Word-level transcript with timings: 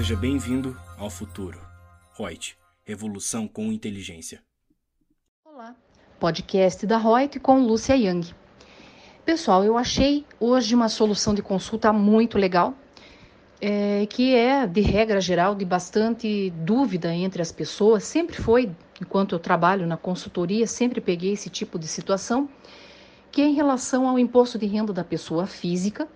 Seja 0.00 0.16
bem-vindo 0.16 0.80
ao 0.96 1.10
futuro. 1.10 1.60
Reut, 2.16 2.56
revolução 2.84 3.46
com 3.46 3.70
inteligência. 3.70 4.42
Olá, 5.44 5.76
podcast 6.18 6.86
da 6.86 6.96
Reut 6.96 7.38
com 7.38 7.58
Lúcia 7.60 7.92
Yang. 7.92 8.34
Pessoal, 9.26 9.62
eu 9.62 9.76
achei 9.76 10.24
hoje 10.40 10.74
uma 10.74 10.88
solução 10.88 11.34
de 11.34 11.42
consulta 11.42 11.92
muito 11.92 12.38
legal, 12.38 12.72
é, 13.60 14.06
que 14.06 14.34
é, 14.34 14.66
de 14.66 14.80
regra 14.80 15.20
geral, 15.20 15.54
de 15.54 15.66
bastante 15.66 16.48
dúvida 16.48 17.14
entre 17.14 17.42
as 17.42 17.52
pessoas. 17.52 18.02
Sempre 18.02 18.40
foi, 18.40 18.74
enquanto 19.02 19.34
eu 19.34 19.38
trabalho 19.38 19.86
na 19.86 19.98
consultoria, 19.98 20.66
sempre 20.66 21.02
peguei 21.02 21.32
esse 21.32 21.50
tipo 21.50 21.78
de 21.78 21.86
situação, 21.86 22.48
que 23.30 23.42
é 23.42 23.44
em 23.44 23.52
relação 23.52 24.08
ao 24.08 24.18
imposto 24.18 24.58
de 24.58 24.64
renda 24.64 24.94
da 24.94 25.04
pessoa 25.04 25.46
física 25.46 26.08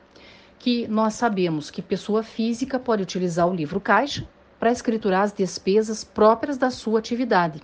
que 0.64 0.88
nós 0.88 1.12
sabemos 1.12 1.70
que 1.70 1.82
pessoa 1.82 2.22
física 2.22 2.78
pode 2.78 3.02
utilizar 3.02 3.46
o 3.46 3.54
livro 3.54 3.78
caixa 3.78 4.26
para 4.58 4.72
escriturar 4.72 5.24
as 5.24 5.30
despesas 5.30 6.02
próprias 6.02 6.56
da 6.56 6.70
sua 6.70 7.00
atividade. 7.00 7.60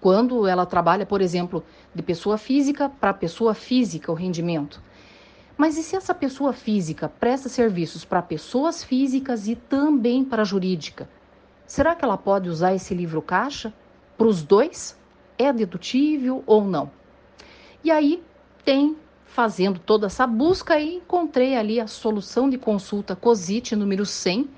Quando 0.00 0.44
ela 0.44 0.66
trabalha, 0.66 1.06
por 1.06 1.20
exemplo, 1.20 1.64
de 1.94 2.02
pessoa 2.02 2.36
física 2.36 2.88
para 2.88 3.14
pessoa 3.14 3.54
física 3.54 4.10
o 4.10 4.14
rendimento. 4.16 4.82
Mas 5.56 5.78
e 5.78 5.84
se 5.84 5.94
essa 5.94 6.12
pessoa 6.12 6.52
física 6.52 7.08
presta 7.08 7.48
serviços 7.48 8.04
para 8.04 8.22
pessoas 8.22 8.82
físicas 8.82 9.46
e 9.46 9.54
também 9.54 10.24
para 10.24 10.42
jurídica? 10.42 11.08
Será 11.64 11.94
que 11.94 12.04
ela 12.04 12.18
pode 12.18 12.48
usar 12.48 12.74
esse 12.74 12.92
livro 12.92 13.22
caixa 13.22 13.72
para 14.16 14.26
os 14.26 14.42
dois? 14.42 14.98
É 15.38 15.52
dedutível 15.52 16.42
ou 16.44 16.64
não? 16.64 16.90
E 17.84 17.90
aí 17.92 18.20
tem 18.64 18.96
fazendo 19.28 19.78
toda 19.78 20.06
essa 20.06 20.26
busca 20.26 20.80
encontrei 20.80 21.54
ali 21.54 21.78
a 21.78 21.86
solução 21.86 22.48
de 22.48 22.56
consulta 22.56 23.14
COSIT 23.14 23.76
número 23.76 24.04
100. 24.04 24.48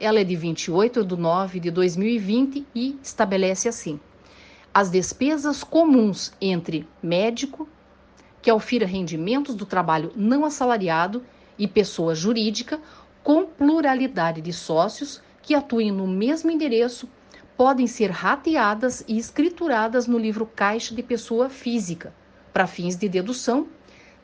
Ela 0.00 0.20
é 0.20 0.24
de 0.24 0.36
28 0.36 1.04
de 1.04 1.16
9 1.16 1.60
de 1.60 1.70
2020 1.70 2.66
e 2.74 2.98
estabelece 3.02 3.68
assim: 3.68 3.98
as 4.74 4.90
despesas 4.90 5.64
comuns 5.64 6.32
entre 6.40 6.86
médico, 7.02 7.68
que 8.42 8.50
aufira 8.50 8.86
rendimentos 8.86 9.54
do 9.54 9.64
trabalho 9.64 10.12
não 10.14 10.44
assalariado, 10.44 11.24
e 11.58 11.66
pessoa 11.66 12.14
jurídica 12.14 12.80
com 13.22 13.46
pluralidade 13.46 14.40
de 14.40 14.52
sócios 14.52 15.20
que 15.42 15.54
atuem 15.54 15.90
no 15.90 16.06
mesmo 16.06 16.50
endereço 16.50 17.08
podem 17.56 17.86
ser 17.88 18.10
rateadas 18.10 19.04
e 19.08 19.18
escrituradas 19.18 20.06
no 20.06 20.18
livro 20.18 20.46
Caixa 20.46 20.94
de 20.94 21.02
Pessoa 21.02 21.48
Física, 21.48 22.14
para 22.52 22.68
fins 22.68 22.94
de 22.94 23.08
dedução 23.08 23.66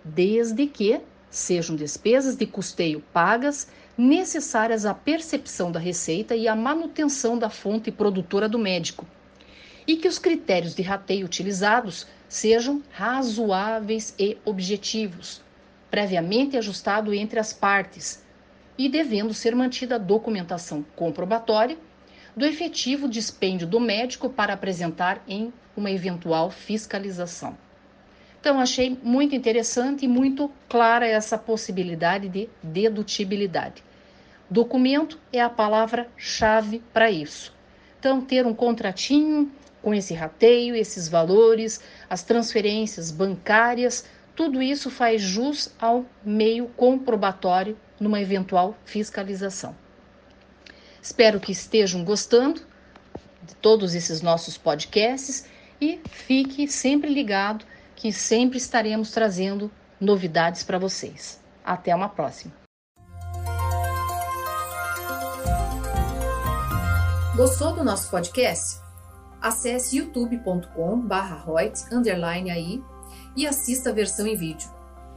desde 0.05 0.66
que 0.66 1.00
sejam 1.30 1.74
despesas 1.74 2.36
de 2.36 2.47
custeio 2.47 3.02
pagas 3.12 3.69
necessárias 3.97 4.84
à 4.84 4.92
percepção 4.92 5.72
da 5.72 5.80
receita 5.80 6.36
e 6.36 6.46
à 6.46 6.55
manutenção 6.55 7.38
da 7.38 7.48
fonte 7.48 7.91
produtora 7.91 8.48
do 8.48 8.58
médico, 8.58 9.06
e 9.86 9.96
que 9.96 10.08
os 10.08 10.19
critérios 10.19 10.74
de 10.74 10.83
rateio 10.83 11.24
utilizados 11.24 12.06
sejam 12.28 12.83
razoáveis 12.91 14.14
e 14.19 14.36
objetivos, 14.44 15.41
previamente 15.91 16.56
ajustado 16.56 17.14
entre 17.14 17.39
as 17.39 17.52
partes, 17.52 18.22
e 18.77 18.89
devendo 18.89 19.33
ser 19.33 19.55
mantida 19.55 19.94
a 19.94 19.98
documentação 19.98 20.84
comprobatória 20.96 21.78
do 22.36 22.44
efetivo 22.44 23.08
dispêndio 23.08 23.66
do 23.66 23.78
médico 23.78 24.28
para 24.28 24.55
apresentar 24.55 25.22
em 25.28 25.52
uma 25.77 25.91
eventual 25.91 26.50
fiscalização. 26.50 27.56
Então, 28.44 28.60
achei 28.60 28.98
muito 29.02 29.34
interessante 29.34 30.04
e 30.04 30.08
muito 30.08 30.52
clara 30.68 31.06
essa 31.06 31.38
possibilidade 31.38 32.28
de 32.28 32.46
dedutibilidade. 32.62 33.82
Documento 34.50 35.18
é 35.32 35.40
a 35.40 35.48
palavra-chave 35.48 36.82
para 36.92 37.10
isso. 37.10 37.54
Então, 37.98 38.20
ter 38.20 38.46
um 38.46 38.52
contratinho 38.52 39.50
com 39.80 39.94
esse 39.94 40.12
rateio, 40.12 40.77
esses 40.77 41.08
valores, 41.08 41.80
as 42.10 42.22
transferências 42.22 43.10
bancárias, 43.10 44.04
tudo 44.36 44.60
isso 44.60 44.90
faz 44.90 45.22
jus 45.22 45.72
ao 45.78 46.04
meio 46.22 46.66
comprobatório 46.77 47.78
numa 47.98 48.20
eventual 48.20 48.77
fiscalização. 48.84 49.74
Espero 51.00 51.40
que 51.40 51.52
estejam 51.52 52.04
gostando 52.04 52.60
de 53.42 53.54
todos 53.54 53.94
esses 53.94 54.20
nossos 54.20 54.58
podcasts 54.58 55.46
e 55.80 55.98
fique 56.04 56.68
sempre 56.68 57.08
ligado 57.08 57.64
que 57.94 58.12
sempre 58.12 58.58
estaremos 58.58 59.10
trazendo 59.10 59.70
novidades 60.00 60.62
para 60.62 60.78
vocês. 60.78 61.40
Até 61.64 61.94
uma 61.94 62.08
próxima. 62.08 62.52
Gostou 67.36 67.74
do 67.74 67.83
nosso 67.83 68.10
podcast? 68.10 68.78
Acesse 69.40 69.98
youtube.com/royts_aí 69.98 72.83
e 73.36 73.46
assista 73.46 73.90
a 73.90 73.92
versão 73.92 74.27
em 74.27 74.36
vídeo. 74.36 74.68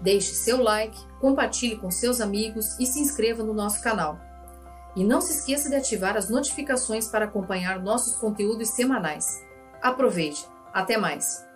Deixe 0.01 0.33
seu 0.33 0.61
like, 0.61 0.97
compartilhe 1.19 1.77
com 1.77 1.89
seus 1.89 2.19
amigos 2.19 2.77
e 2.79 2.85
se 2.85 2.99
inscreva 2.99 3.43
no 3.43 3.53
nosso 3.53 3.81
canal. 3.81 4.19
E 4.95 5.03
não 5.03 5.21
se 5.21 5.33
esqueça 5.33 5.69
de 5.69 5.75
ativar 5.75 6.17
as 6.17 6.29
notificações 6.29 7.07
para 7.07 7.25
acompanhar 7.25 7.79
nossos 7.79 8.17
conteúdos 8.17 8.69
semanais. 8.69 9.43
Aproveite! 9.81 10.45
Até 10.73 10.97
mais! 10.97 11.46